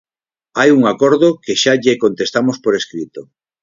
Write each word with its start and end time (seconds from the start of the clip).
Hai 0.59 0.69
un 0.77 0.81
acordo 0.93 1.29
e 1.51 1.53
xa 1.61 1.73
lle 1.83 2.01
contestamos 2.03 2.57
por 2.63 2.73
escrito. 2.81 3.21